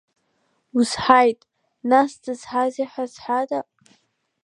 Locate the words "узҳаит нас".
0.77-2.11